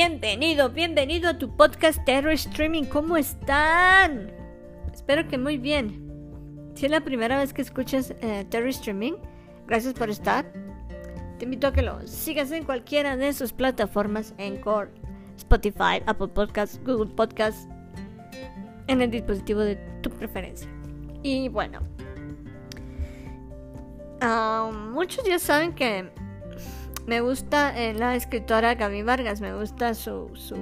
[0.00, 2.84] Bienvenido, bienvenido a tu podcast Terror Streaming.
[2.84, 4.30] ¿Cómo están?
[4.94, 6.70] Espero que muy bien.
[6.74, 9.14] Si es la primera vez que escuchas eh, Terror Streaming,
[9.66, 10.52] gracias por estar.
[11.40, 14.92] Te invito a que lo sigas en cualquiera de sus plataformas, Encore,
[15.36, 17.66] Spotify, Apple Podcasts, Google Podcasts,
[18.86, 20.70] en el dispositivo de tu preferencia.
[21.24, 21.80] Y bueno,
[24.20, 26.08] ah, muchos ya saben que
[27.08, 30.56] me gusta eh, la escritora Gaby Vargas, me gusta su, su...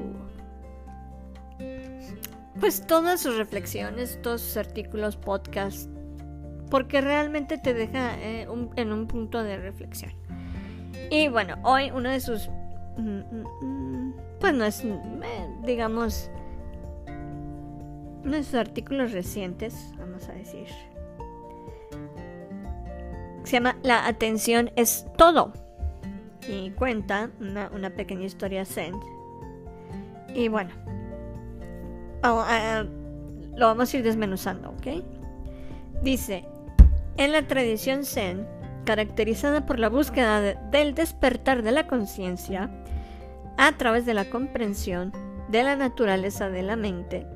[2.61, 5.89] Pues todas sus reflexiones, todos sus artículos, podcasts,
[6.71, 8.47] porque realmente te deja eh,
[8.77, 10.13] en un punto de reflexión.
[11.11, 12.49] Y bueno, hoy uno de sus...
[12.97, 13.23] Mm,
[13.65, 15.01] mm, pues no es, eh,
[15.65, 16.31] digamos,
[18.25, 20.69] uno de sus artículos recientes, vamos a decir.
[23.43, 25.66] Se llama La atención es todo
[26.49, 28.95] y cuenta una, pequeña historia zen.
[30.35, 30.71] Y bueno,
[32.23, 35.05] lo vamos a ir desmenuzando, ¿ok?
[36.03, 36.45] Dice,
[37.17, 38.47] en la tradición zen,
[38.85, 40.41] caracterizada por la búsqueda
[40.71, 42.71] del despertar de la conciencia,
[43.59, 45.13] a través de la comprensión
[45.49, 47.27] de la naturaleza de la mente,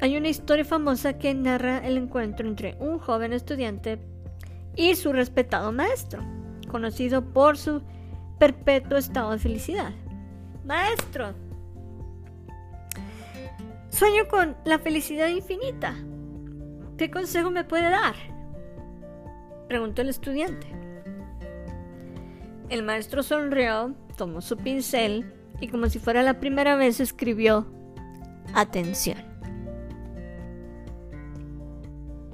[0.00, 3.98] hay una historia famosa que narra el encuentro entre un joven estudiante
[4.76, 6.22] y su respetado maestro,
[6.68, 7.82] conocido por su
[8.38, 9.92] perpetuo estado de felicidad.
[10.64, 11.34] Maestro,
[13.90, 15.94] sueño con la felicidad infinita.
[16.98, 18.14] ¿Qué consejo me puede dar?
[19.68, 20.66] Preguntó el estudiante.
[22.68, 27.66] El maestro sonrió, tomó su pincel y como si fuera la primera vez escribió
[28.54, 29.18] Atención.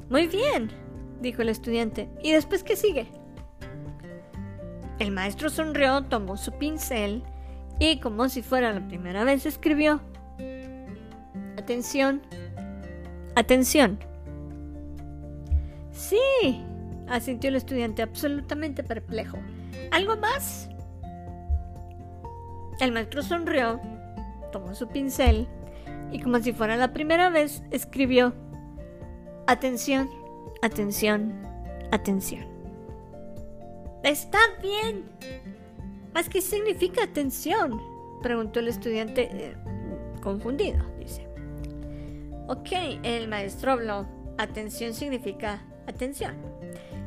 [0.08, 0.70] Muy bien,
[1.20, 2.08] dijo el estudiante.
[2.22, 3.06] ¿Y después qué sigue?
[5.02, 7.24] El maestro sonrió, tomó su pincel
[7.80, 10.00] y como si fuera la primera vez escribió.
[11.58, 12.22] Atención.
[13.34, 13.98] Atención.
[15.90, 16.20] Sí,
[17.08, 19.38] asintió el estudiante absolutamente perplejo.
[19.90, 20.68] ¿Algo más?
[22.78, 23.80] El maestro sonrió,
[24.52, 25.48] tomó su pincel
[26.12, 28.34] y como si fuera la primera vez escribió.
[29.48, 30.08] Atención,
[30.62, 31.42] atención,
[31.90, 32.51] atención.
[34.02, 35.04] Está bien.
[36.14, 37.80] ¿Más qué significa atención?
[38.22, 39.56] Preguntó el estudiante eh,
[40.22, 41.26] confundido, dice.
[42.48, 44.06] Ok, el maestro habló.
[44.38, 46.36] Atención significa atención.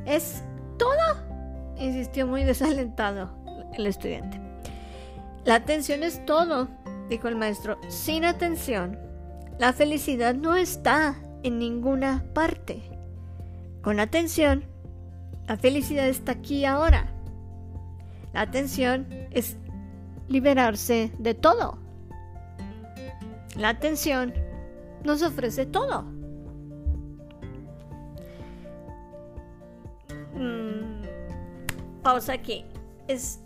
[0.06, 0.44] ¿Es
[0.78, 1.76] todo?
[1.78, 3.36] Insistió muy desalentado
[3.74, 4.40] el estudiante.
[5.44, 6.70] La atención es todo,
[7.10, 7.78] dijo el maestro.
[7.90, 8.98] Sin atención,
[9.60, 12.82] la felicidad no está en ninguna parte.
[13.82, 14.66] Con atención,
[15.48, 17.08] la felicidad está aquí ahora.
[18.34, 19.58] La atención es
[20.28, 21.78] liberarse de todo.
[23.56, 24.34] La atención
[25.04, 26.02] nos ofrece todo.
[30.34, 31.04] Mm,
[32.02, 32.66] pausa aquí.
[33.08, 33.40] Es.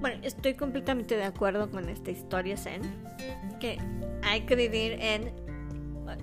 [0.00, 2.82] Bueno, estoy completamente de acuerdo con esta historia Zen.
[3.60, 3.78] Que
[4.22, 5.32] hay que vivir en.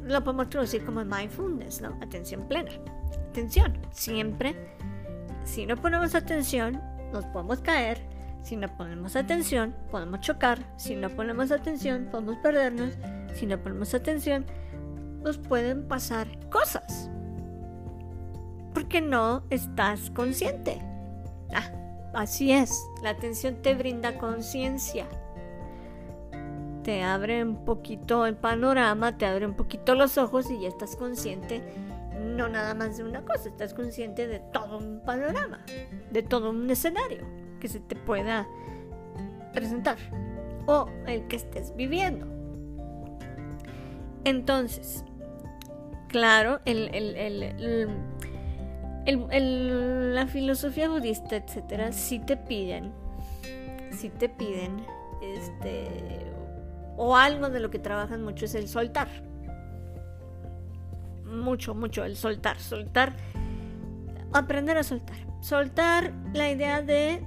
[0.03, 1.97] Lo podemos traducir como mindfulness, ¿no?
[2.01, 2.71] Atención plena
[3.91, 4.55] Siempre,
[5.43, 6.81] si no ponemos atención,
[7.11, 7.99] nos podemos caer.
[8.43, 10.59] Si no ponemos atención, podemos chocar.
[10.77, 12.93] Si no ponemos atención, podemos perdernos.
[13.33, 14.45] Si no ponemos atención,
[15.21, 17.09] nos pueden pasar cosas.
[18.73, 20.79] Porque no estás consciente.
[21.53, 21.71] Ah,
[22.13, 22.71] así es.
[23.03, 25.07] La atención te brinda conciencia.
[26.85, 30.95] Te abre un poquito el panorama, te abre un poquito los ojos y ya estás
[30.95, 31.61] consciente
[32.35, 35.63] no nada más de una cosa, estás consciente de todo un panorama,
[36.11, 37.25] de todo un escenario
[37.59, 38.47] que se te pueda
[39.53, 39.97] presentar
[40.65, 42.27] o el que estés viviendo.
[44.23, 45.03] Entonces,
[46.07, 46.59] claro,
[49.05, 52.91] la filosofía budista, etcétera, sí te piden,
[53.91, 54.83] sí te piden,
[55.21, 55.87] este,
[56.97, 59.07] o algo de lo que trabajan mucho es el soltar
[61.35, 63.13] mucho, mucho el soltar, soltar,
[64.33, 67.21] aprender a soltar, soltar la idea de,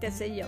[0.00, 0.46] qué sé yo,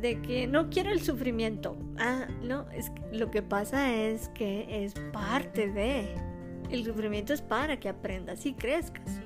[0.00, 1.76] de que no quiero el sufrimiento.
[1.98, 6.14] Ah, no, es lo que pasa es que es parte de,
[6.70, 9.20] el sufrimiento es para que aprendas y crezcas.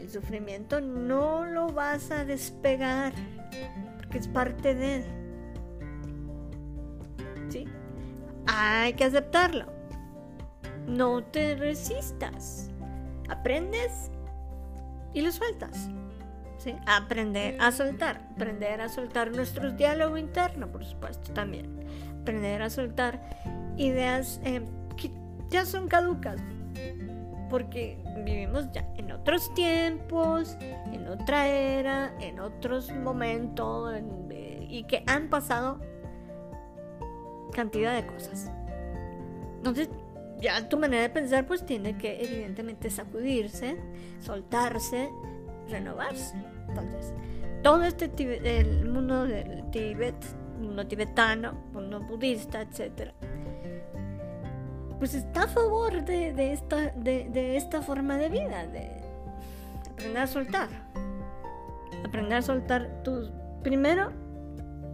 [0.00, 3.12] El sufrimiento no lo vas a despegar
[4.08, 5.04] porque es parte de.
[7.50, 7.66] ¿Sí?
[8.46, 9.66] hay que aceptarlo.
[10.86, 12.70] No te resistas.
[13.28, 14.10] Aprendes
[15.12, 15.90] y lo sueltas.
[16.56, 16.74] ¿sí?
[16.86, 21.84] Aprender a soltar, aprender a soltar nuestro diálogo interno, por supuesto, también.
[22.22, 23.20] Aprender a soltar
[23.76, 24.62] ideas eh,
[24.96, 25.10] que
[25.50, 26.40] ya son caducas,
[27.48, 30.56] porque vivimos ya en otros tiempos,
[30.92, 33.94] en otra era, en otros momentos,
[34.30, 35.80] eh, y que han pasado
[37.52, 38.50] cantidad de cosas.
[39.56, 39.88] Entonces,
[40.40, 43.76] ya tu manera de pensar pues tiene que evidentemente sacudirse,
[44.20, 45.10] soltarse,
[45.68, 46.34] renovarse.
[46.68, 47.12] Entonces,
[47.62, 48.10] todo este
[48.44, 50.14] el mundo del Tíbet,
[50.60, 53.14] mundo tibetano, mundo budista, etcétera,
[54.98, 58.90] pues está a favor de, esta, de, esta forma de vida, de
[59.92, 60.68] aprender a soltar.
[62.04, 63.30] Aprender a soltar tus...
[63.62, 64.12] Primero,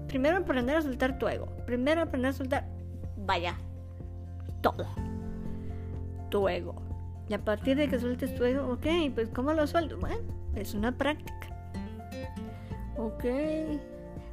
[0.07, 1.47] primero aprender a soltar tu ego.
[1.67, 2.67] Primero aprender a soltar,
[3.17, 3.57] vaya,
[4.61, 4.87] todo.
[6.31, 6.75] Tu ego.
[7.29, 9.99] Y a partir de que sueltes tu ego, ok, pues ¿cómo lo suelto?
[9.99, 10.21] Bueno,
[10.55, 11.49] es una práctica.
[12.99, 13.25] Ok.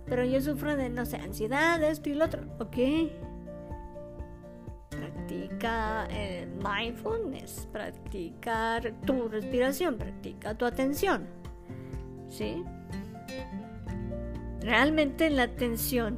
[0.06, 2.42] Pero yo sufro de, no sé, ansiedad, esto y lo otro.
[2.60, 2.78] Ok
[5.32, 11.26] practica eh, mindfulness, practicar tu respiración, practica tu atención.
[12.30, 12.64] ¿Sí?
[14.62, 16.18] Realmente la atención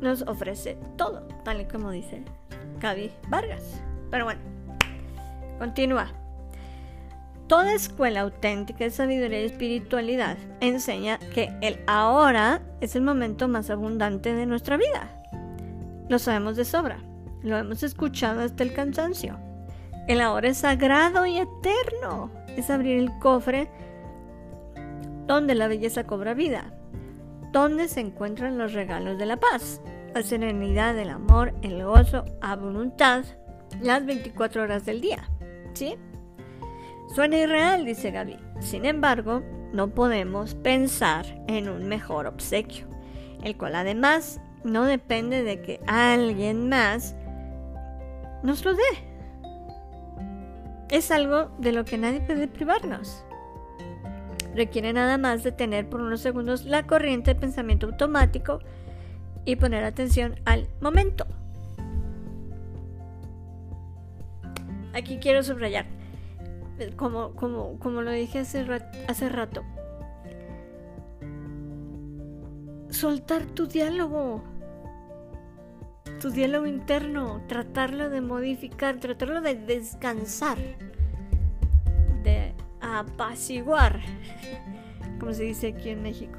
[0.00, 2.24] nos ofrece todo, tal y como dice
[2.80, 3.82] Gaby Vargas.
[4.10, 4.40] Pero bueno,
[5.58, 6.12] continúa.
[7.48, 13.68] Toda escuela auténtica de sabiduría y espiritualidad enseña que el ahora es el momento más
[13.68, 15.22] abundante de nuestra vida.
[16.08, 16.98] Lo sabemos de sobra.
[17.42, 19.38] Lo hemos escuchado hasta el cansancio.
[20.08, 22.30] El ahora es sagrado y eterno.
[22.56, 23.68] Es abrir el cofre
[25.26, 26.72] donde la belleza cobra vida,
[27.52, 29.80] donde se encuentran los regalos de la paz,
[30.14, 33.24] la serenidad, el amor, el gozo a voluntad,
[33.80, 35.30] las 24 horas del día.
[35.74, 35.96] ¿Sí?
[37.14, 38.36] Suena irreal, dice Gaby.
[38.60, 39.42] Sin embargo,
[39.72, 42.86] no podemos pensar en un mejor obsequio,
[43.42, 47.16] el cual además no depende de que alguien más
[48.42, 48.82] nos lo dé.
[50.90, 53.24] Es algo de lo que nadie puede privarnos.
[54.54, 58.58] Requiere nada más de tener por unos segundos la corriente de pensamiento automático
[59.44, 61.26] y poner atención al momento.
[64.94, 65.86] Aquí quiero subrayar,
[66.96, 69.62] como, como, como lo dije hace rato,
[72.90, 74.44] soltar tu diálogo
[76.22, 80.56] tu diálogo interno, tratarlo de modificar, tratarlo de descansar,
[82.22, 84.00] de apaciguar,
[85.18, 86.38] como se dice aquí en México,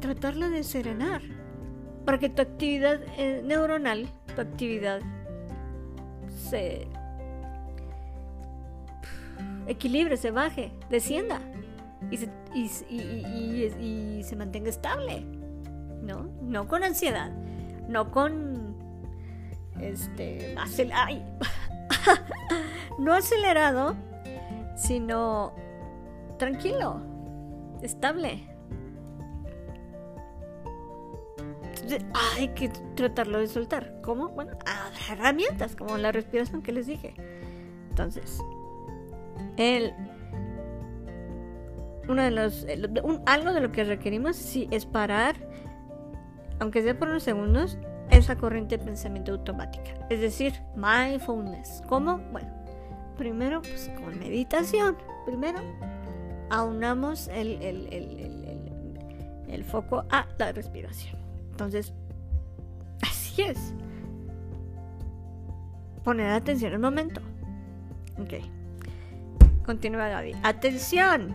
[0.00, 1.20] tratarlo de serenar,
[2.06, 5.02] para que tu actividad eh, neuronal, tu actividad
[6.48, 6.88] se
[9.66, 11.42] equilibre, se baje, descienda
[12.10, 15.20] y se, y se mantenga estable,
[16.00, 16.30] ¿no?
[16.40, 17.30] No con ansiedad,
[17.88, 18.65] no con
[19.80, 20.54] este,
[22.98, 23.96] no acelerado,
[24.76, 25.54] sino
[26.38, 27.00] tranquilo,
[27.82, 28.48] estable.
[32.36, 34.00] Hay que tratarlo de soltar.
[34.02, 34.28] ¿Cómo?
[34.28, 34.58] Bueno,
[35.10, 37.14] herramientas como la respiración que les dije.
[37.90, 38.40] Entonces,
[39.56, 39.94] el,
[42.08, 42.66] uno de los,
[43.26, 45.36] algo de lo que requerimos sí es parar,
[46.58, 47.78] aunque sea por unos segundos,
[48.10, 49.92] esa corriente de pensamiento automática.
[50.10, 51.82] Es decir, mindfulness.
[51.88, 52.18] ¿Cómo?
[52.32, 52.48] Bueno,
[53.16, 54.96] primero pues con meditación.
[55.24, 55.60] Primero
[56.50, 57.88] aunamos el, el,
[59.48, 61.16] el, foco a la respiración.
[61.50, 61.92] Entonces,
[63.02, 63.74] así es.
[66.04, 67.20] Poner atención al momento.
[68.18, 68.34] Ok.
[69.64, 70.34] Continúa Gaby.
[70.44, 71.34] Atención.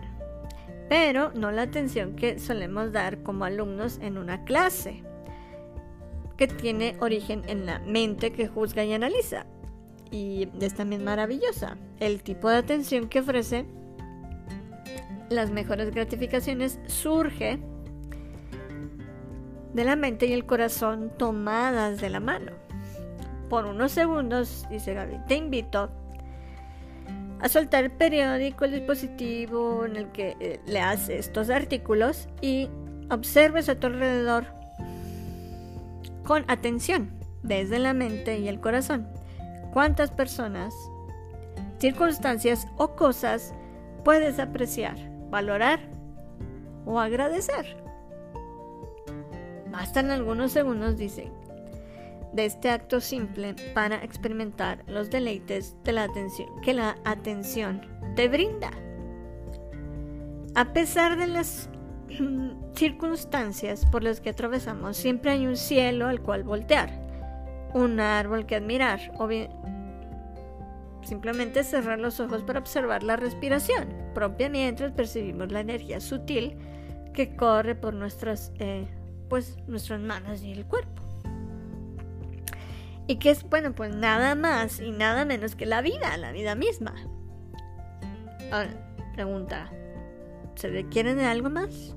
[0.88, 5.02] Pero no la atención que solemos dar como alumnos en una clase
[6.48, 9.46] que tiene origen en la mente que juzga y analiza.
[10.10, 11.76] Y es también maravillosa.
[12.00, 13.64] El tipo de atención que ofrece
[15.30, 17.60] las mejores gratificaciones surge
[19.72, 22.50] de la mente y el corazón tomadas de la mano.
[23.48, 25.90] Por unos segundos, dice Gaby, te invito
[27.40, 32.68] a soltar el periódico, el dispositivo en el que eh, le hace estos artículos y
[33.10, 34.61] observes a tu alrededor
[36.24, 37.10] con atención
[37.42, 39.06] desde la mente y el corazón.
[39.72, 40.74] ¿Cuántas personas,
[41.78, 43.54] circunstancias o cosas
[44.04, 44.96] puedes apreciar,
[45.30, 45.80] valorar
[46.84, 47.76] o agradecer?
[49.70, 51.30] Bastan algunos segundos, dice,
[52.32, 57.82] de este acto simple para experimentar los deleites de la atención que la atención
[58.16, 58.70] te brinda.
[60.54, 61.70] a pesar de las
[62.74, 66.90] circunstancias por las que atravesamos, siempre hay un cielo al cual voltear,
[67.74, 69.50] un árbol que admirar, o bien
[71.02, 76.56] simplemente cerrar los ojos para observar la respiración propia mientras percibimos la energía sutil
[77.12, 78.86] que corre por nuestras, eh,
[79.28, 81.02] pues, nuestras manos y el cuerpo.
[83.06, 86.54] Y que es, bueno, pues nada más y nada menos que la vida, la vida
[86.54, 86.94] misma.
[88.50, 88.70] Ahora,
[89.14, 89.70] pregunta,
[90.54, 91.94] ¿se requiere de algo más?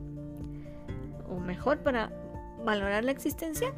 [1.29, 2.11] ¿O mejor para
[2.63, 3.73] valorar la existencia?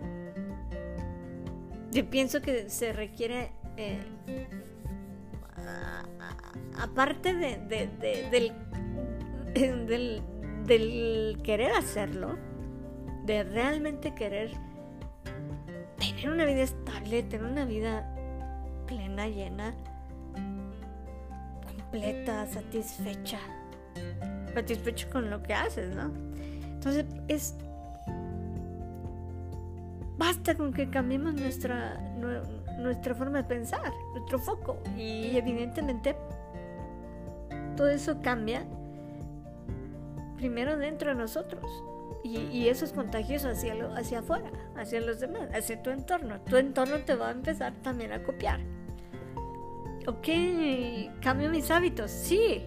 [1.92, 4.00] Yo pienso que se requiere, eh,
[6.77, 8.54] aparte de, del,
[9.88, 10.22] del,
[10.66, 12.38] del querer hacerlo,
[13.25, 14.51] de realmente querer
[15.98, 18.06] tener una vida estable, tener una vida
[18.86, 19.74] plena, llena,
[21.66, 23.39] completa, satisfecha,
[24.54, 26.12] satisfecho con lo que haces, ¿no?
[26.77, 27.55] Entonces es
[30.17, 32.00] basta con que cambiemos nuestra
[32.77, 36.15] nuestra forma de pensar, nuestro foco y evidentemente
[37.75, 38.65] todo eso cambia
[40.38, 41.63] primero dentro de nosotros
[42.24, 46.41] y, eso es contagioso hacia, lo, hacia afuera, hacia los demás, hacia tu entorno.
[46.41, 48.60] Tu entorno te va a empezar también a copiar.
[50.07, 50.27] Ok,
[51.22, 52.65] cambio mis hábitos, sí.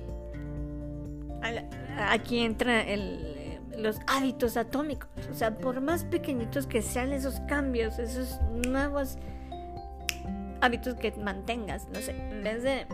[2.09, 2.83] Aquí entra
[3.79, 5.09] los hábitos atómicos.
[5.31, 9.19] O sea, por más pequeñitos que sean esos cambios, esos nuevos
[10.61, 12.87] hábitos que mantengas, no sé, en vez de...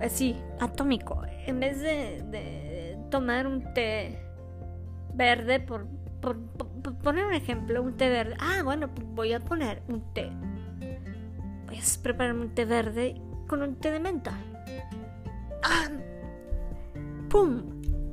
[0.00, 1.22] Así, atómico.
[1.46, 4.18] En vez de tomar un té
[5.14, 5.86] verde, por,
[7.02, 8.36] poner un ejemplo, un té verde.
[8.38, 10.30] Ah, bueno, voy a poner un té.
[11.66, 14.32] Voy a prepararme un té verde con un té de menta.
[15.62, 15.88] ¡Ah!
[17.28, 17.62] ¡Pum!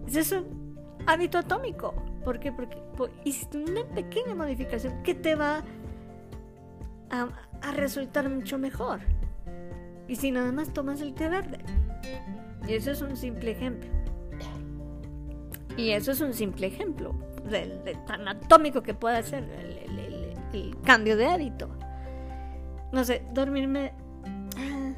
[0.07, 0.62] Es un
[1.05, 1.93] hábito atómico.
[2.23, 2.51] ¿Por qué?
[2.51, 2.77] Porque,
[3.23, 5.63] hiciste una pequeña modificación que te va
[7.09, 7.27] a,
[7.73, 8.99] resultar mucho mejor.
[10.07, 11.59] Y si nada más tomas el té verde.
[12.67, 13.89] Y eso es un simple ejemplo.
[15.77, 17.15] Y eso es un simple ejemplo
[17.49, 21.69] de, tan atómico que puede ser el, cambio de hábito.
[22.91, 23.93] No sé, dormirme.
[24.55, 24.93] Ah,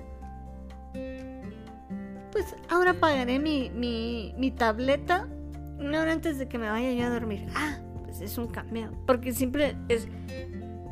[2.32, 5.30] pues ahora apagaré mi, mi, tableta
[5.80, 7.48] una hora antes de que me vaya yo a dormir.
[7.56, 8.92] Ah, pues es un cambio.
[9.06, 10.08] Porque siempre es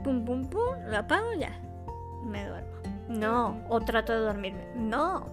[0.04, 1.60] pum, pum, pum, lo apago ya.
[2.26, 2.70] Me duermo.
[3.10, 4.68] No, o trato de dormirme.
[4.76, 5.28] No.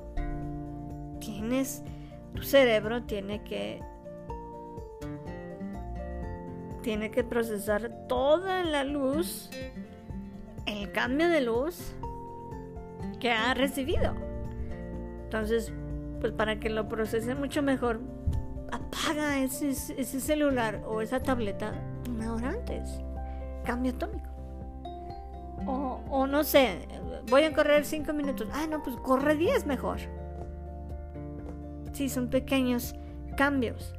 [1.20, 1.82] Tienes.
[2.34, 3.82] Tu cerebro tiene que
[6.82, 9.50] tiene que procesar toda la luz,
[10.66, 11.94] el cambio de luz
[13.18, 14.14] que ha recibido.
[15.24, 15.72] Entonces,
[16.20, 18.00] pues para que lo procese mucho mejor,
[18.72, 19.74] apaga ese,
[20.04, 21.72] celular o esa tableta
[22.08, 23.00] una hora antes.
[23.64, 24.28] Cambio atómico.
[25.66, 26.88] O, no sé,
[27.28, 28.48] voy a correr cinco minutos.
[28.52, 29.98] Ah, no, pues corre 10 mejor.
[31.92, 32.94] Sí, son pequeños
[33.36, 33.94] cambios.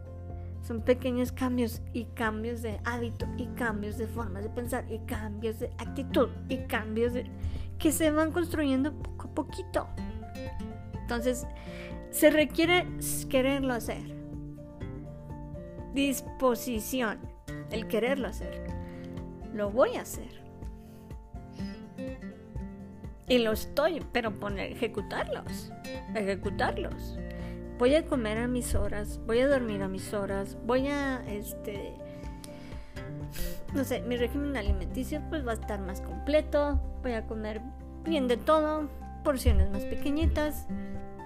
[0.63, 5.59] Son pequeños cambios y cambios de hábito y cambios de formas de pensar y cambios
[5.59, 7.13] de actitud y cambios
[7.77, 9.87] que se van construyendo poco a poquito.
[10.93, 11.47] Entonces,
[12.11, 12.87] se requiere
[13.29, 14.20] quererlo hacer.
[15.93, 17.19] Disposición,
[17.71, 18.65] el quererlo hacer.
[19.53, 20.41] Lo voy a hacer.
[23.27, 25.71] Y lo estoy, pero poner, ejecutarlos.
[26.15, 27.17] Ejecutarlos
[27.81, 31.95] voy a comer a mis horas, voy a dormir a mis horas, voy a, este,
[33.74, 37.60] no sé, mi régimen alimenticio pues va a estar más completo, voy a comer
[38.03, 38.88] bien de todo,
[39.24, 40.67] porciones más pequeñitas,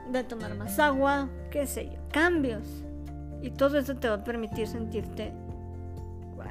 [0.08, 2.86] voy a tomar más agua, qué sé yo, cambios.
[3.46, 5.32] Y todo eso te va a permitir sentirte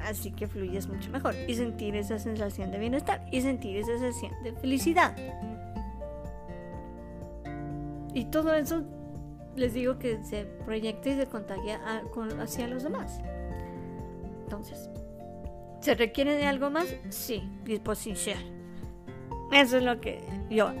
[0.05, 4.31] así que fluyes mucho mejor y sentir esa sensación de bienestar y sentir esa sensación
[4.43, 5.13] de felicidad.
[8.13, 8.83] Y todo eso
[9.57, 11.81] les digo que se proyecta y se contagia
[12.39, 13.19] hacia los demás.
[14.43, 14.89] Entonces,
[15.81, 16.95] ¿se requiere de algo más?
[17.09, 18.39] Sí, disposición.
[19.51, 20.71] Eso es lo que yo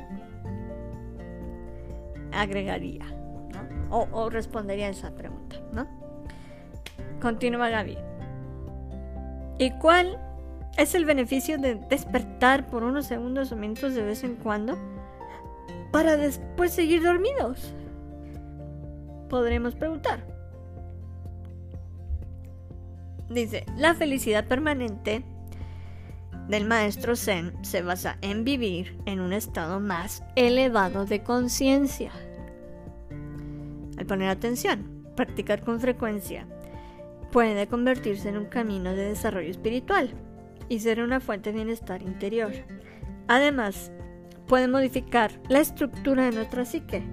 [2.31, 3.97] agregaría, ¿no?
[3.97, 5.94] o, o, respondería a esa pregunta, ¿no?
[7.25, 7.97] Continúa Gaby.
[9.57, 10.19] ¿Y cuál
[10.77, 14.77] es el beneficio de despertar por unos segundos o minutos de vez en cuando
[15.91, 17.73] para después seguir dormidos?
[19.27, 20.19] podremos preguntar.
[23.27, 25.23] Dice, la felicidad permanente
[26.47, 32.11] del maestro Zen se basa en vivir en un estado más elevado de conciencia.
[33.97, 36.45] Al poner atención, practicar con frecuencia,
[37.35, 40.09] puede convertirse en un camino de desarrollo espiritual
[40.69, 42.53] y ser una fuente de bienestar interior.
[43.27, 43.91] Además,
[44.47, 47.03] puede modificar la estructura de nuestra psique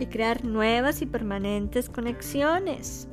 [0.00, 3.06] y crear nuevas y permanentes conexiones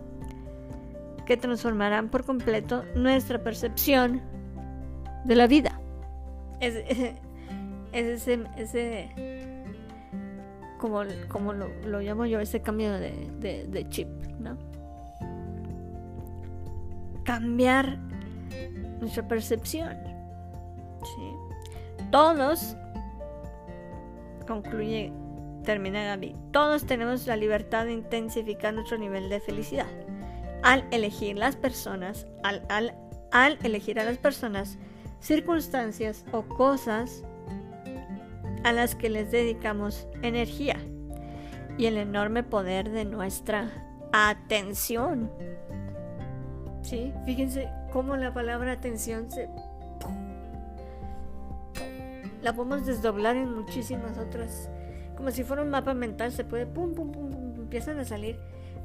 [1.25, 4.21] que transformarán por completo nuestra percepción
[5.25, 5.81] de la vida.
[6.61, 6.75] Es,
[7.91, 9.09] ese, ese
[10.77, 14.07] como, como lo, llamo yo, ese cambio de, chip,
[14.39, 14.70] ¿no?
[17.23, 17.97] Cambiar
[18.99, 19.97] nuestra percepción.
[22.11, 22.75] Todos,
[24.47, 25.13] concluye,
[25.63, 29.87] termina Gaby, todos tenemos la libertad de intensificar nuestro nivel de felicidad.
[30.63, 32.93] Al elegir las personas, al, al,
[33.31, 34.77] al elegir a las personas,
[35.19, 37.23] circunstancias o cosas
[38.63, 40.77] a las que les dedicamos energía
[41.77, 43.69] y el enorme poder de nuestra
[44.11, 45.31] atención.
[46.81, 47.13] ¿Sí?
[47.25, 49.49] Fíjense cómo la palabra atención se...
[52.41, 54.69] La podemos desdoblar en muchísimas otras.
[55.15, 56.65] Como si fuera un mapa mental, se puede...
[56.65, 58.39] Pum, pum, pum, pum, empiezan a salir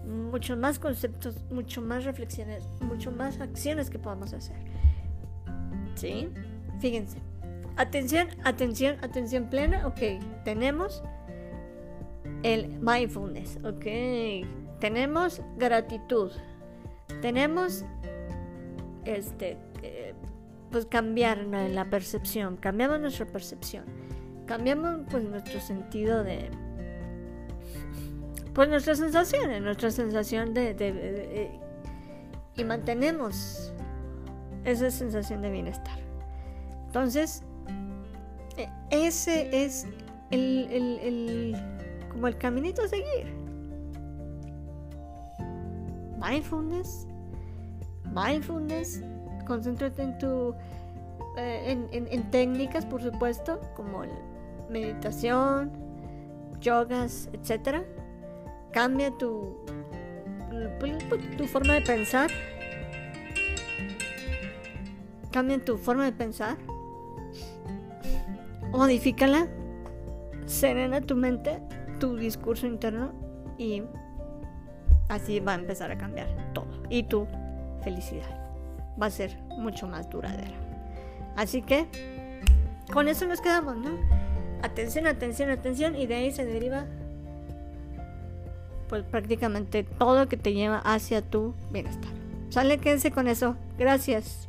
[0.07, 4.57] muchos más conceptos, mucho más reflexiones, mucho más acciones que podamos hacer.
[5.95, 6.29] ¿Sí?
[6.81, 7.19] Fíjense.
[7.77, 9.87] Atención, atención, atención plena.
[9.87, 10.01] Ok,
[10.45, 11.03] tenemos
[12.43, 13.59] el mindfulness.
[13.65, 13.87] Ok,
[14.81, 16.31] tenemos gratitud.
[17.21, 17.85] Tenemos
[19.05, 20.15] este, eh,
[20.71, 22.57] pues cambiar la percepción.
[22.57, 23.85] Cambiamos nuestra percepción.
[24.47, 26.51] Cambiamos pues nuestro sentido de
[28.55, 31.61] pues nuestras sensaciones, nuestra sensación de
[32.57, 33.73] y mantenemos
[34.65, 35.99] esa sensación de bienestar.
[36.87, 37.43] Entonces,
[38.57, 39.87] e, ese es
[40.31, 41.57] el,
[42.11, 43.46] como el caminito a seguir.
[46.27, 47.07] Mindfulness,
[48.13, 49.03] mindfulness,
[49.47, 50.55] concéntrate en tu,
[51.37, 54.03] eh, en, técnicas, por supuesto, como
[54.69, 55.71] meditación,
[56.61, 57.83] yogas, etc.
[58.73, 59.57] Cambia tu,
[61.37, 62.31] tu forma de pensar.
[65.31, 66.57] Cambia tu forma de pensar
[68.77, 69.49] modifícala,
[70.47, 71.61] serena tu mente,
[71.99, 73.13] tu discurso interno
[73.59, 73.83] y
[75.09, 76.67] así va a empezar a cambiar todo.
[76.91, 77.27] Y tu
[77.83, 78.47] felicidad
[79.01, 80.55] va a ser mucho más duradera.
[81.37, 81.87] Así que
[82.93, 83.91] con eso nos quedamos, ¿no?
[84.63, 86.87] Atención, atención, atención y de ahí se deriva
[88.89, 92.13] pues prácticamente todo que te lleva hacia tu bienestar.
[92.51, 93.57] Sale, quédense con eso.
[93.79, 94.49] Gracias.